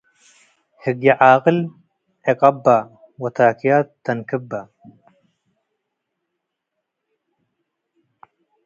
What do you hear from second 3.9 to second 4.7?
ተንክበ፣